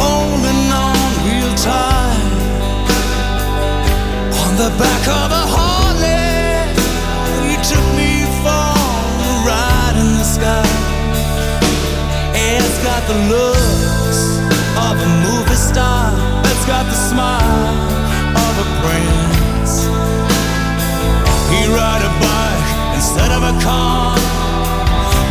[0.00, 2.32] holding on real tight.
[4.42, 6.66] On the back of a Harley,
[7.46, 8.66] he took me for
[9.28, 10.66] a ride in the sky.
[12.34, 14.20] It's got the looks
[14.86, 16.10] of a movie star.
[16.50, 17.70] It's got the smile
[18.46, 19.72] of a prince.
[21.52, 24.18] He ride a bike instead of a car.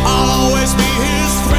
[0.08, 1.55] I'll always be his friend.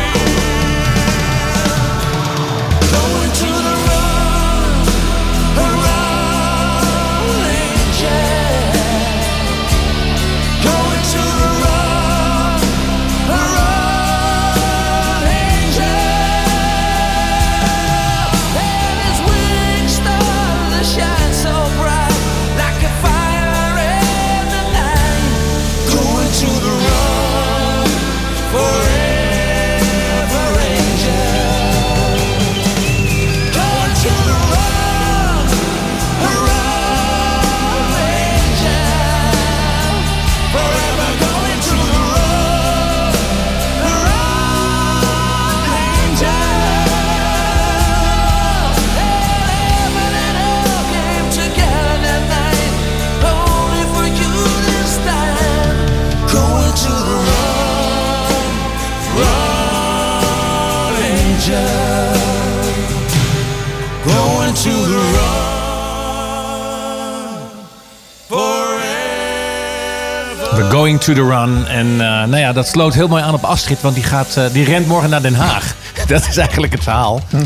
[71.07, 71.67] To the run.
[71.67, 74.43] En eh, nou ja, dat sloot heel mooi aan op Astrid, want die, gaat, eh,
[74.51, 75.75] die rent morgen naar Den Haag.
[76.07, 77.21] Dat is eigenlijk het verhaal.
[77.29, 77.35] Hm.
[77.35, 77.43] Eh,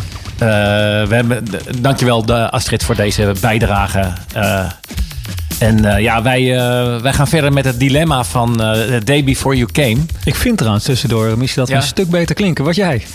[1.08, 1.46] we hebben,
[1.80, 4.14] dankjewel de Astrid voor deze bijdrage.
[5.60, 6.44] En ja, wij,
[7.02, 9.98] wij gaan verder met het dilemma van The Day Before You Came.
[10.24, 11.78] Ik vind trouwens tussendoor, misschien dat Ja.
[11.78, 12.66] een stuk beter klinken.
[12.66, 13.06] Wat jij?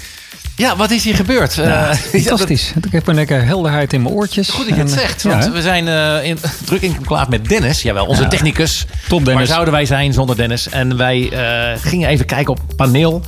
[0.57, 1.55] Ja, wat is hier gebeurd?
[1.55, 2.73] Ja, Eh, fantastisch.
[2.85, 4.49] Ik heb een lekker helderheid in mijn oortjes.
[4.51, 7.49] Goed dat je het En, zegt, want we zijn eh, in, druk in conclave met
[7.49, 7.83] Dennis.
[7.83, 8.29] Jawel, onze Ja.
[8.29, 8.87] technicus.
[9.09, 9.35] Top, Dennis.
[9.35, 10.69] Waar zouden wij zijn zonder Dennis?
[10.69, 13.23] En wij eh, gingen even kijken op het paneel.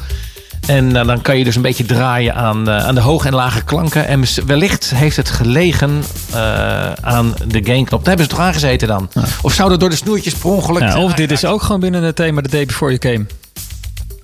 [0.66, 3.34] En eh, dan kan je dus een beetje draaien aan, eh, aan de hoge en
[3.34, 4.06] lage klanken.
[4.06, 6.02] En wellicht heeft het gelegen
[6.32, 7.98] eh, aan de gainknop.
[8.04, 9.10] Daar hebben ze toch aangezeten dan?
[9.42, 10.82] Of zou dat door de snoertjes per ongeluk...
[10.82, 13.26] Ja, of dit is ook gewoon binnen het thema The Day Before You Came.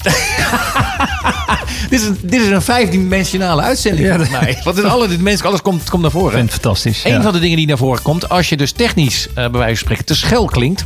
[1.91, 4.59] dit, is een, dit is een vijfdimensionale uitzending Ja, volgens mij.
[4.65, 6.33] Want in alle dimensies, alles komt, komt naar Ik voren.
[6.33, 7.05] vind het fantastisch.
[7.05, 7.23] Een ja.
[7.23, 9.77] van de dingen die naar voren komt, als je dus technisch eh, bij wijze van
[9.77, 10.85] spreken te schel klinkt,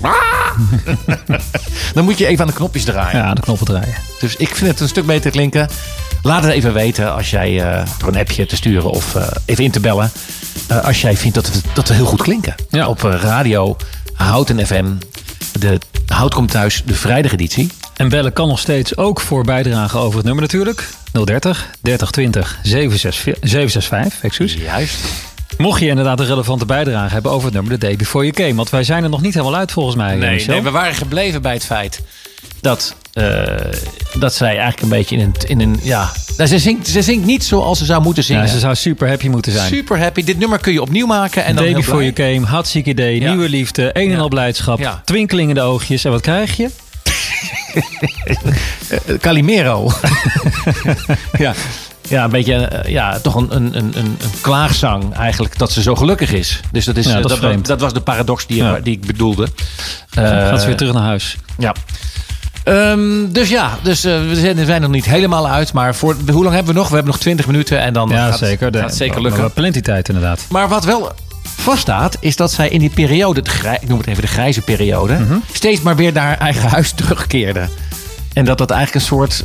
[1.94, 3.20] dan moet je even aan de knopjes draaien.
[3.20, 3.94] Ja, de knoppen draaien.
[4.20, 5.68] Dus ik vind het een stuk beter klinken.
[6.22, 9.64] Laat het even weten als jij eh, door een appje te sturen of eh, even
[9.64, 10.10] in te bellen.
[10.82, 12.54] als jij vindt dat we, dat we heel goed klinken.
[12.70, 12.88] Ja.
[12.88, 13.76] Op radio,
[14.14, 14.86] Houten FM,
[15.58, 17.70] de Hout komt thuis, de vrijdageditie.
[17.98, 20.88] En bellen kan nog steeds ook voor bijdragen over het nummer natuurlijk.
[21.12, 24.54] 030 3020 765, 765 excuus.
[24.54, 24.96] Juist.
[25.56, 28.54] Mocht je inderdaad een relevante bijdrage hebben over het nummer The Day Before You Came.
[28.54, 30.14] Want wij zijn er nog niet helemaal uit volgens mij.
[30.16, 30.52] Nee, Michel.
[30.54, 32.00] nee, we waren gebleven bij het feit
[32.60, 33.42] dat, eh,
[34.18, 35.34] dat zij eigenlijk een beetje in een...
[35.46, 38.42] In een ja, nou, ze, zingt, ze zingt niet zoals ze zou moeten zingen.
[38.42, 39.68] ja, ze zou super happy moeten zijn.
[39.68, 40.24] Super happy.
[40.24, 41.44] Dit nummer kun je opnieuw maken.
[41.44, 42.12] En dan Day Before blij.
[42.14, 43.28] You Came, hartstikke idee, Ja.
[43.30, 46.04] nieuwe liefde, een en al blijdschap, twinkelingende oogjes.
[46.04, 46.68] En wat krijg je?
[48.88, 49.90] Eh, Calimero.
[51.38, 51.52] ja.
[52.08, 55.94] Ja, een beetje, eh, ja, toch een, een, een, een klaagzang eigenlijk dat ze zo
[55.94, 56.60] gelukkig is.
[56.72, 58.80] Dus dat, is, Ja, eh, dat was de paradox die, Ja.
[58.80, 59.48] die ik bedoelde.
[60.10, 61.36] Eh, Gaat ze weer terug naar huis.
[61.58, 61.74] Ja.
[62.64, 65.72] Ehm, dus ja, dus, eh, we zijn, we zijn nog niet helemaal uit.
[65.72, 66.88] Maar voor, hoe lang hebben we nog?
[66.88, 68.72] We hebben nog 20 minuten en dan Ja, gaat, zeker.
[68.74, 69.40] gaat het zeker lukken.
[69.40, 70.44] Maar plenty tijd inderdaad.
[70.48, 71.12] Maar wat wel
[71.56, 74.60] vaststaat, is dat zij in die periode, de grij- ik noem het even de grijze
[74.62, 75.36] periode, Mhm.
[75.52, 77.68] steeds maar weer naar haar eigen huis terugkeerde.
[78.32, 79.44] En dat dat eigenlijk een soort.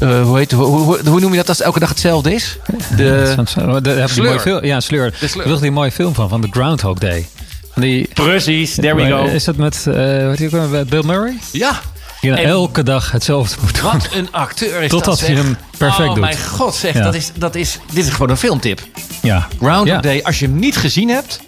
[0.00, 2.58] eh, hoe, heet, hoe, hoe, hoe noem je dat als het elke dag hetzelfde is?
[2.96, 3.34] De,
[3.82, 4.64] Daar heb je mooie film.
[4.64, 5.14] Ja, sleur.
[5.20, 5.44] De sleur.
[5.44, 7.26] Er ligt die mooie film van, van The Groundhog Day.
[7.72, 9.24] Van Die, Precies, there we go.
[9.24, 10.84] Is dat met, eh wat weer?
[10.86, 11.38] Bill Murray?
[11.52, 11.80] Ja,
[12.20, 13.92] Die En- elke dag hetzelfde moet doen.
[13.92, 16.20] wat een acteur is Totdat dat hij hem perfect oh, doet.
[16.24, 17.02] mijn god zeg, Ja.
[17.02, 18.80] dat is, dat is, dit is gewoon een filmtip.
[19.22, 19.46] Ja.
[19.58, 20.00] Groundhog Ja.
[20.00, 21.40] Day, als je hem niet gezien hebt...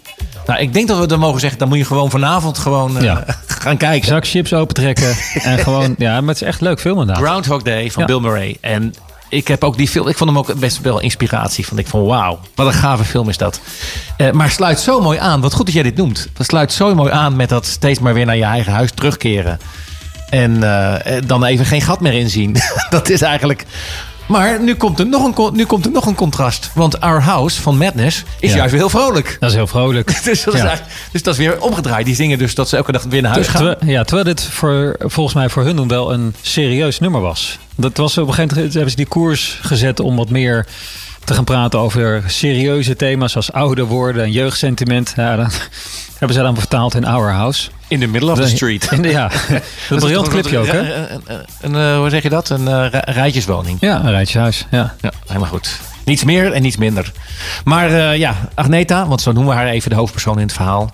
[0.45, 3.03] Nou, ik denk dat we dan mogen zeggen, dan moet je gewoon vanavond gewoon eh,
[3.03, 3.25] Ja.
[3.47, 4.07] gaan kijken.
[4.07, 5.95] Zak chips opentrekken en gewoon...
[5.97, 7.23] Ja, maar het is echt leuk film inderdaad.
[7.23, 8.07] Groundhog Day van Ja.
[8.07, 8.57] Bill Murray.
[8.61, 8.93] En
[9.29, 11.65] ik heb ook die film, ik vond hem ook best wel inspiratie.
[11.67, 13.59] Vond ik van wauw, wat een gave film is dat.
[14.17, 16.27] Eh, maar sluit zo mooi aan, wat goed dat jij dit noemt.
[16.33, 19.59] Dat sluit zo mooi aan met dat steeds maar weer naar je eigen huis terugkeren.
[20.29, 22.55] En eh, dan even geen gat meer inzien.
[22.89, 23.65] dat is eigenlijk...
[24.29, 26.71] Maar nu komt, er nog een, nu komt er nog een contrast.
[26.73, 28.55] Want Our House van Madness is Ja.
[28.55, 29.37] juist weer heel vrolijk.
[29.39, 30.07] Dat is heel vrolijk.
[30.23, 30.79] Dus dat, is Ja.
[31.11, 32.05] dus dat is weer omgedraaid.
[32.05, 33.61] Die zingen dus dat ze elke dag weer naar huis gaan.
[33.61, 37.57] Terwijl, ja, terwijl dit voor, volgens mij voor hun wel een serieus nummer was.
[37.75, 40.65] Dat was op een gegeven moment hebben ze die koers gezet om wat meer
[41.29, 45.13] te gaan praten over serieuze thema's zoals ouder worden en jeugdsentiment.
[45.15, 45.49] Ja, dan
[46.17, 47.69] hebben ze dan vertaald in Our House.
[47.87, 48.87] In the middle of the De- street.
[48.91, 49.27] In de, ja,
[49.89, 50.79] dat briljant clipje ook, hè?
[50.79, 51.21] Een, een,
[51.61, 52.49] een, een, eh, hoe zeg je dat?
[52.49, 53.77] Een eh, ri- rijtjeswoning.
[53.81, 54.65] Ja, een rijtjeshuis.
[54.71, 54.95] Ja.
[55.01, 55.79] Ja, helemaal goed.
[56.05, 57.11] Niets meer en niets minder.
[57.63, 60.91] Maar eh, ja, Agneta, want zo noemen we haar even de hoofdpersoon in het verhaal.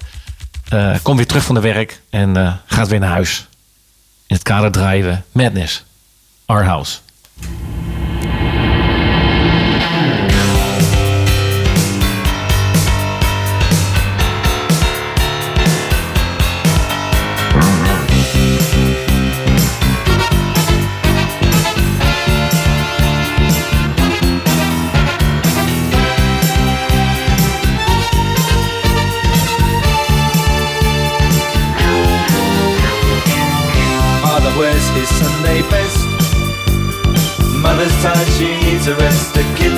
[0.69, 3.47] eh, komt weer terug van de werk en gaat weer naar huis.
[4.27, 5.83] In het kader draaien we Madness,
[6.45, 6.97] Our House.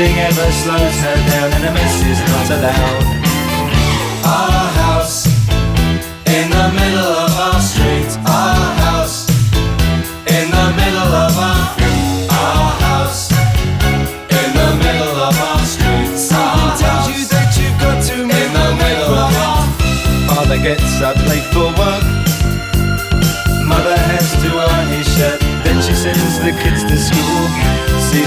[0.00, 3.04] Nothing ever slows her down and a mess is not allowed.
[4.24, 5.26] Our house
[6.24, 8.08] in the middle of our street.
[8.24, 8.59] Our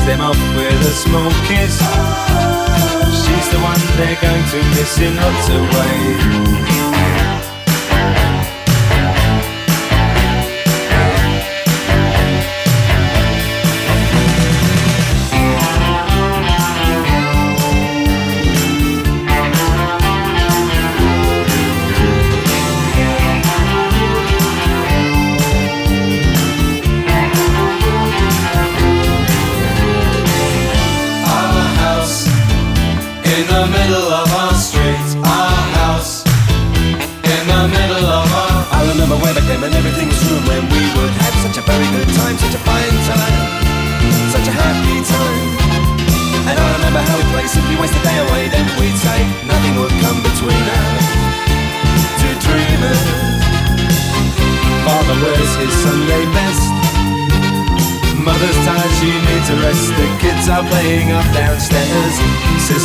[0.06, 1.80] them off with a small kiss.
[3.24, 6.93] She's the one they're going to miss in lots of ways.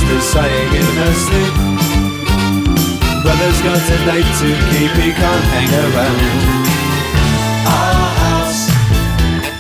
[0.09, 1.55] Sister's sighing in her sleep.
[3.23, 6.19] Brother's got a date to keep, he can't hang around.
[7.69, 8.63] Our house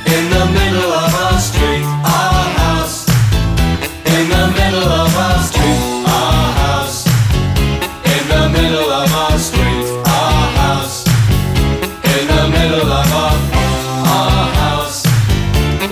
[0.08, 1.84] in the middle of our street.
[2.00, 3.04] Our house
[4.06, 5.80] in the middle of our street.
[6.16, 7.04] Our house
[8.08, 9.84] in the middle of our street.
[10.08, 11.04] Our house
[12.16, 13.36] in the middle of our
[14.16, 15.04] our house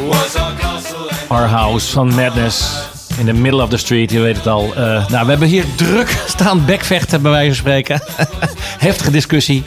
[0.00, 2.85] was our castle Our House Madness.
[3.18, 4.74] In the middle of the street, je weet het al.
[4.74, 8.02] Eh, nou, we hebben hier druk staan bekvechten, bij wijze van spreken.
[8.78, 9.64] Heftige discussie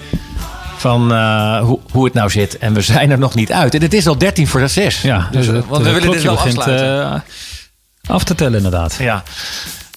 [0.78, 2.58] van eh, hoe, hoe het nou zit.
[2.58, 3.76] En we zijn er nog niet uit.
[3.76, 5.02] En het is al 13 voor de 6.
[5.02, 7.24] Ja, dus, dus eh, het, want we willen dit wel begint afsluiten.
[8.06, 8.95] af te tellen inderdaad.
[9.00, 9.24] Ja.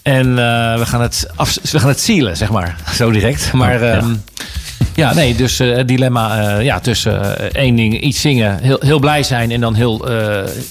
[0.03, 0.34] En
[0.78, 2.76] we, gaan het af, we gaan het sealen, zeg maar.
[2.96, 3.53] Zo direct.
[3.53, 4.03] Maar Oh, ja.
[4.95, 8.76] Ja, nee, dus eh, het dilemma eh, ja, tussen eh, één ding, iets zingen, heel,
[8.80, 10.07] heel blij zijn en dan heel,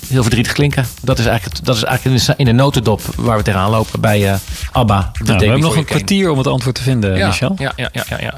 [0.08, 0.86] heel verdrietig klinken.
[1.02, 4.40] Dat is eigenlijk, het- dat is eigenlijk in de, notendop waar we tegenaan lopen bij
[4.72, 5.12] ABBA.
[5.24, 7.56] Nou, we hebben nog een kwartier om het antwoord te vinden, ja, Michel.
[7.58, 8.18] Ja, ja, ja, ja.
[8.22, 8.34] ja.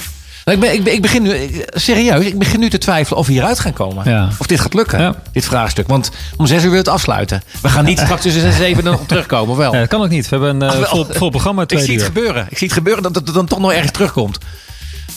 [0.45, 3.19] Nou, ik, ben, ik, ben, ik begin nu, ik- serieus, ik begin nu te twijfelen
[3.19, 4.09] of we hieruit gaan komen.
[4.09, 4.29] Ja.
[4.37, 5.15] Of dit gaat lukken, Ja.
[5.31, 5.87] dit vraagstuk.
[5.87, 7.41] Want om zes uur wil het afsluiten.
[7.61, 9.71] We gaan niet straks tussen zes en zeven nog terugkomen, of wel?
[9.71, 10.29] Nee, dat kan ook niet.
[10.29, 10.85] We hebben een Ach, wel.
[10.85, 12.45] vol, vol programma, Ik twee zie het gebeuren.
[12.49, 14.37] Ik zie het gebeuren dat het dan toch nog ergens terugkomt.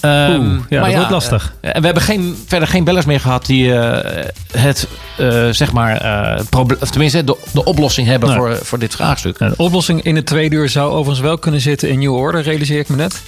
[0.02, 1.52] Oeh, ja, dat wordt lastig.
[1.60, 4.88] eh, en we hebben geen, verder geen bellers meer gehad die eh, het,
[5.18, 5.94] eh, zeg maar,
[6.80, 9.40] of tenminste de, de oplossing hebben voor, voor dit vraagstuk.
[9.40, 12.78] Een oplossing in het tweede uur zou overigens wel kunnen zitten in New Order, realiseer
[12.78, 13.22] ik me net.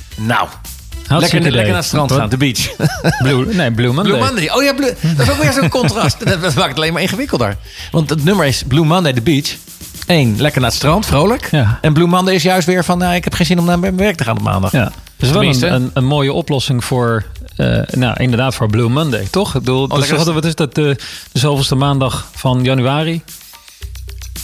[1.09, 2.71] Nou, lekker, lekker naar het strand gaan, de beach.
[3.23, 4.13] Blue, nee, Blue Monday.
[4.13, 4.49] Blue Monday.
[4.51, 6.27] Oh ja, Blue- dat is ook weer zo'n contrast.
[6.27, 7.57] Dat maakt het alleen maar ingewikkelder.
[7.91, 9.55] Want het nummer is Blue Monday, the beach.
[10.07, 11.49] Eén, lekker naar het strand, vrolijk.
[11.51, 11.79] Ja.
[11.81, 13.97] En Blue Monday is juist weer van, nou, ik heb geen zin om naar mijn
[13.97, 14.73] werk te gaan op maandag.
[14.73, 14.93] Ja.
[15.19, 15.67] Dus wel Tenminste.
[15.67, 17.25] een, een, een mooie oplossing voor,
[17.57, 19.49] eh, nou inderdaad, voor Blue Monday, toch?
[19.55, 20.25] Ik bedoel, dat is lekker.
[20.27, 20.97] toch- wat is dat, de,
[21.33, 23.23] de zoveelste maandag van januari?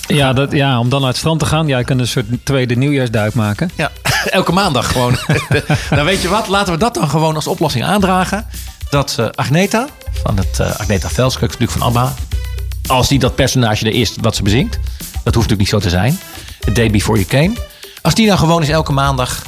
[0.06, 1.66] Ja, dat, ja, om dan naar het strand te gaan.
[1.66, 3.70] Ja, je kunt een soort tweede nieuwjaarsduik maken.
[3.74, 3.90] Ja,
[4.30, 5.16] elke maandag gewoon.
[5.90, 6.48] nou, weet je wat?
[6.48, 8.46] Laten we dat dan gewoon als oplossing aandragen.
[8.90, 9.88] Dat eh, Agneta,
[10.22, 12.14] van het uh, Agneta Velskuk, natuurlijk van ABBA...
[12.86, 14.78] als die dat personage er is wat ze bezingt...
[14.98, 16.18] dat hoeft natuurlijk niet zo te zijn...
[16.60, 17.52] The Day Before You Came.
[18.02, 19.42] Als die nou gewoon eens elke maandag...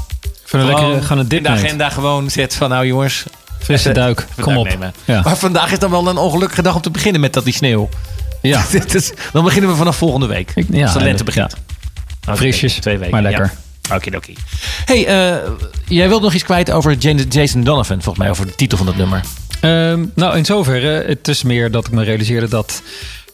[0.47, 3.24] Van een lekkere, gaan een in de dip agenda gewoon zet van nou jongens...
[3.59, 4.92] Frisse duik, even kom duik op.
[5.05, 5.20] Ja.
[5.22, 7.88] Maar vandaag is dan wel een ongelukkige dag om te beginnen met dat die sneeuw.
[8.42, 8.64] Ja.
[9.32, 10.53] Dan beginnen we vanaf volgende week.
[10.55, 11.24] Ik- ja, als de lente ja.
[11.24, 11.57] begint.
[12.28, 13.12] Oké, Frisjes, twee weken.
[13.12, 13.53] maar lekker.
[13.88, 13.94] Ja.
[13.94, 14.11] Oké,
[14.84, 15.51] Hey, eh,
[15.86, 16.92] jij wilt nog iets kwijt over
[17.28, 19.20] Jason Donovan, volgens mij, over de titel van dat nummer.
[19.61, 22.82] Ehm, nou, in zoverre, het is meer dat ik me realiseerde dat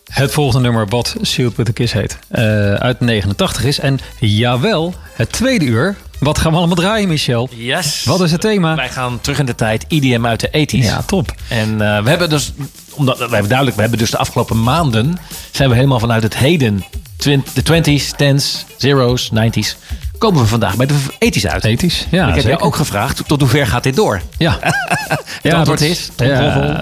[0.04, 3.78] het volgende nummer, wat Sealed with a Kiss heet, eh, uit 89 is.
[3.78, 5.96] En jawel, het tweede uur.
[6.22, 7.48] Wat gaan we allemaal draaien, Michel?
[7.56, 8.04] Yes.
[8.04, 8.74] Wat is het thema?
[8.74, 10.84] Wij gaan terug in de tijd, IDM uit de 80s.
[10.84, 11.34] Ja, top.
[11.48, 12.52] En eh, we hebben dus,
[12.94, 15.18] omdat we hebben duidelijk, we hebben dus de afgelopen maanden
[15.50, 16.84] zijn we helemaal vanuit het heden,
[17.16, 19.76] de 20s, 10s, zeros, 90s,
[20.18, 21.64] komen we vandaag bij de 80s uit.
[21.64, 24.20] Ethisch, ja, ik heb je ook gevraagd, tot hoe ver gaat dit door?
[24.38, 24.58] Ja.
[25.42, 26.10] Het antwoord dat- is,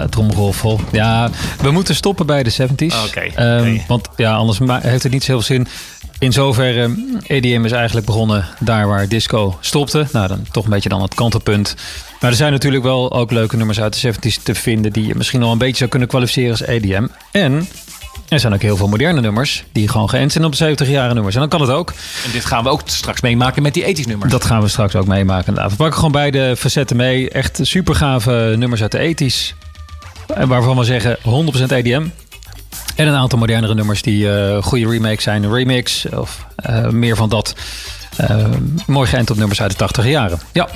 [0.09, 0.79] tromgeroffel.
[0.91, 1.23] Ja.
[1.23, 1.29] Ja,
[1.61, 2.95] we moeten stoppen bij de 70s.
[3.07, 3.81] Oké, Ehm, oké.
[3.87, 5.67] Want ja, anders heeft het niet zoveel zin.
[6.21, 6.89] In zoverre,
[7.27, 10.07] EDM is eigenlijk begonnen daar waar disco stopte.
[10.11, 11.75] Nou, dan toch een beetje dan het kantelpunt.
[12.19, 14.93] Maar er zijn natuurlijk wel ook leuke nummers uit de 70s te vinden...
[14.93, 17.07] die je misschien nog een beetje zou kunnen kwalificeren als EDM.
[17.31, 17.67] En
[18.29, 19.63] er zijn ook heel veel moderne nummers...
[19.71, 21.35] die gewoon geënt zijn op 70-jarige nummers.
[21.35, 21.93] En dan kan het ook.
[22.25, 24.31] En dit gaan we ook straks meemaken met die 80s nummers.
[24.31, 25.47] Dat gaan we straks ook meemaken.
[25.47, 25.71] inderdaad.
[25.71, 27.29] We pakken gewoon beide facetten mee.
[27.29, 29.55] Echt super gave nummers uit de ethisch.
[30.35, 31.21] En waarvan we zeggen 100%
[31.67, 32.03] EDM.
[32.95, 35.53] En een aantal modernere nummers die eh, goede remakes zijn.
[35.53, 37.55] Remix of eh, meer van dat.
[38.17, 38.45] Eh,
[38.87, 40.39] mooi geënt op nummers uit de 80 jaren.
[40.51, 40.67] Ja.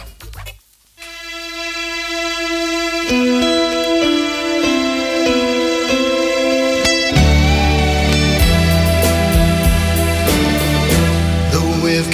[11.84, 12.10] We've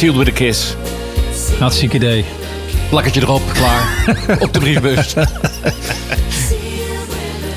[0.00, 0.74] sealed with a kiss.
[1.58, 2.24] Hartstikke idee.
[2.88, 4.04] Plakkertje erop, klaar.
[4.44, 5.14] Op de briefbus.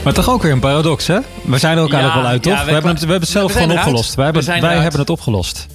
[0.04, 1.20] Maar toch ook weer een paradox, hè?
[1.44, 2.54] We zijn er elkaar Ja, ook wel uit, toch?
[2.54, 3.86] ja, we we, hebben het, we hebben het zelf gewoon eruit.
[3.88, 4.16] opgelost.
[4.16, 4.82] Wij, hebben, wij eruit.
[4.82, 5.68] hebben het opgelost.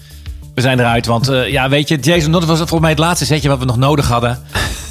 [0.55, 3.25] We zijn eruit, want eh, ja, weet je, Jason Donovan was volgens mij het laatste
[3.27, 4.39] setje wat we nog nodig hadden.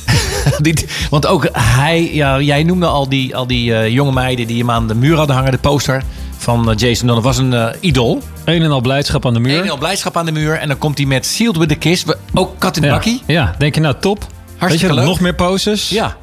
[0.62, 4.58] Die- want ook hij, ja, jij noemde al die, al die eh, jonge meiden die
[4.60, 6.04] hem aan de muur hadden hangen, de poster
[6.48, 8.22] van eh, Jason Donovan was een eh, idool.
[8.44, 9.58] Een en al blijdschap aan de muur.
[9.58, 11.76] Een en al blijdschap aan de muur en dan komt hij met Sealed with a
[11.76, 12.90] Kiss, ook kat in ja.
[12.90, 13.22] bakkie.
[13.26, 14.28] ja, denk je nou top?
[14.60, 15.90] Weet je, nog meer poses?
[15.90, 16.18] Ja,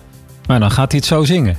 [0.46, 1.56] Maar dan gaat hij het zo zingen.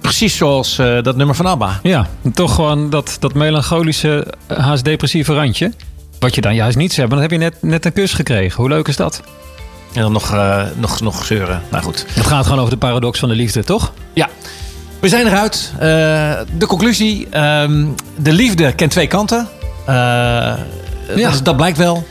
[0.00, 1.80] precies zoals eh, dat nummer van ABBA.
[1.82, 5.72] Ja, toch gewoon dat, dat melancholische, haast depressieve randje.
[6.18, 8.60] Wat je dan juist niet zegt, maar dan heb je net, net een kus gekregen.
[8.60, 9.22] Hoe leuk is dat?
[9.92, 10.36] En dan nog,
[10.76, 11.62] nog, nog zeuren.
[11.70, 12.06] Nou goed.
[12.08, 13.92] Het gaat gewoon over de paradox van de liefde, toch?
[14.12, 14.28] Ja,
[15.00, 15.72] we zijn eruit.
[15.78, 15.78] Eh,
[16.58, 17.26] de conclusie.
[17.30, 17.84] ehm,
[18.16, 19.48] de liefde kent twee kanten.
[19.86, 20.52] Eh,
[21.16, 22.06] dat, dat blijkt wel.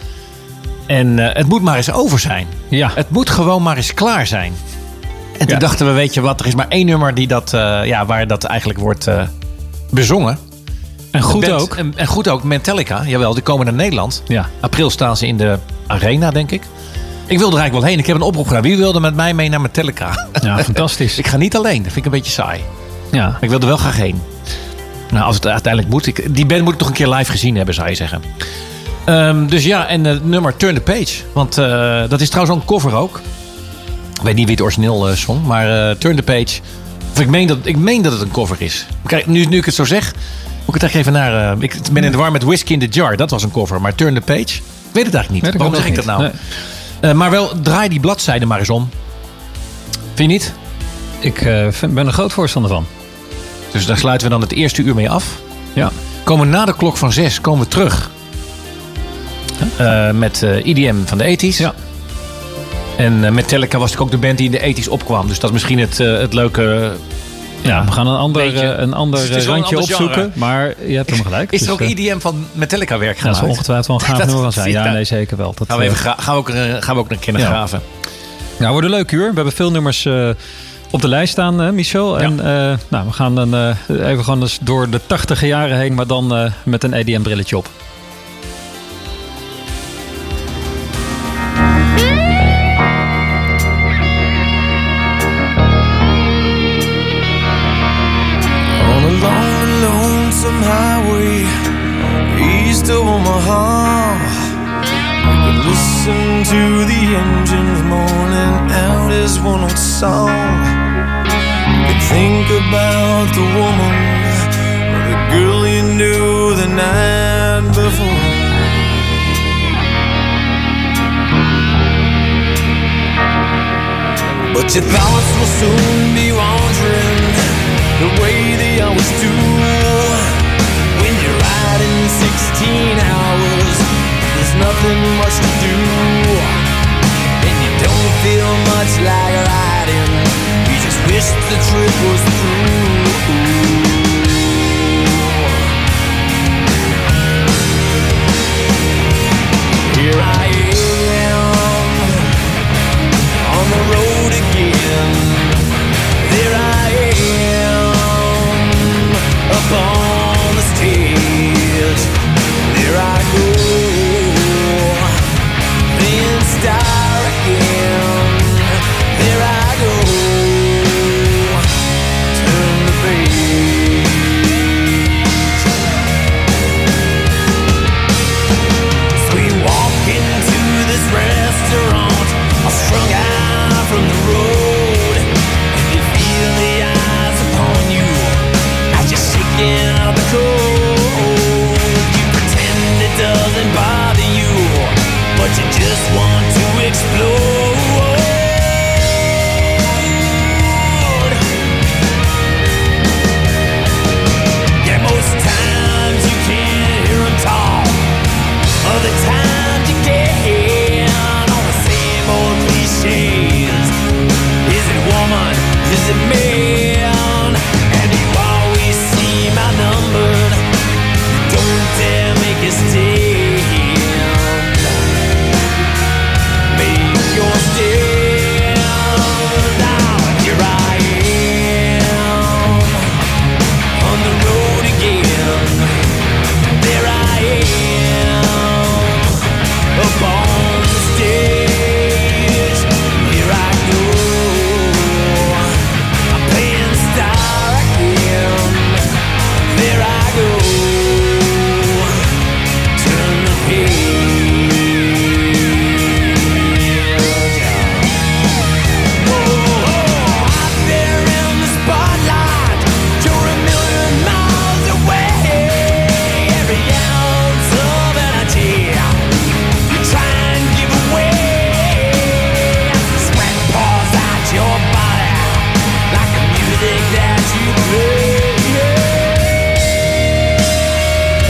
[0.87, 2.47] En eh, het moet maar eens over zijn.
[2.69, 2.91] Ja.
[2.95, 4.53] Het moet gewoon maar eens klaar zijn.
[5.31, 5.57] En toen Ja.
[5.59, 7.49] dachten we, weet je wat, er is maar één nummer die dat,
[7.83, 9.07] ja, waar dat eigenlijk wordt
[9.91, 10.37] bezongen.
[11.11, 11.75] En goed band- ook.
[11.75, 13.03] En, en goed ook, Metallica.
[13.05, 14.23] Jawel, die komen naar Nederland.
[14.27, 14.49] Ja.
[14.59, 15.57] April staan ze in de
[15.87, 16.61] Arena, denk ik.
[17.27, 17.99] Ik wil er eigenlijk wel heen.
[17.99, 18.61] Ik heb een oproep gedaan.
[18.61, 20.27] Wie wilde met mij mee naar Metallica?
[20.41, 21.17] Ja, fantastisch.
[21.17, 21.83] ik ga niet alleen.
[21.83, 22.61] Dat vind ik een beetje saai.
[23.11, 23.27] Ja.
[23.27, 24.21] Maar ik wil er wel graag heen.
[25.11, 26.05] Nou, als het uiteindelijk moet.
[26.07, 28.21] Ik, die band moet ik toch een keer live gezien hebben, zou je zeggen.
[29.05, 31.13] Ehm, dus ja, en het nummer Turn the Page.
[31.33, 33.21] Want eh, dat is trouwens ook een cover ook.
[34.13, 35.45] Ik weet niet wie het origineel eh, zong.
[35.45, 36.59] Maar eh, Turn the Page.
[37.11, 38.85] Of ik meen, dat, ik meen dat het een cover is.
[39.05, 40.13] Kijk, nu, nu ik het zo zeg,
[40.65, 41.51] moet ik het echt even naar...
[41.51, 43.15] eh, ik ben in de war met Whiskey in the Jar.
[43.17, 43.81] Dat was een cover.
[43.81, 44.61] Maar Turn the Page, ik
[44.91, 45.55] weet het eigenlijk niet.
[45.55, 46.05] Waarom zeg ik niet.
[46.05, 46.21] dat nou?
[46.21, 46.31] Nee.
[47.05, 48.89] Eh, maar wel, draai die bladzijde maar eens om.
[50.13, 50.53] Vind je niet?
[51.19, 52.85] Ik eh, ben er groot voorstander van.
[53.71, 55.39] Dus daar sluiten we dan het eerste uur mee af.
[55.73, 55.91] Ja.
[56.23, 58.11] Komen na de klok van zes komen we terug.
[59.77, 61.57] Eh, met IDM van de 80s.
[61.57, 61.73] Ja.
[62.97, 65.27] En eh, Metallica was natuurlijk ook de band die in de 80s opkwam.
[65.27, 66.91] Dus dat is misschien het, het leuke.
[67.65, 68.67] Ja, we gaan een ander, Beetje.
[68.73, 70.15] eh, een ander is eh, een randje ander opzoeken.
[70.15, 70.29] genre.
[70.33, 71.51] Maar je hebt hem gelijk.
[71.51, 73.35] Is er Dus, ook eh, IDM van Metallica werk Ja, gemaakt?
[73.39, 74.69] dat zal ongetwijfeld wel een gaaf nummer van zijn.
[74.69, 75.53] Ja, nee, zeker wel.
[75.57, 77.33] Dat, Gaan we, eh, even gra- gaan we, ook, eh, gaan we ook een keer
[77.33, 77.81] naar graven.
[78.59, 79.29] Nou, wordt een leuk uur.
[79.29, 80.29] We hebben veel nummers eh,
[80.91, 82.19] op de lijst staan, eh, Michel.
[82.19, 83.75] En eh, nou, we gaan dan eh,
[84.09, 87.69] even gewoon eens door de tachtige jaren heen, maar dan eh, met een EDM-brilletje op.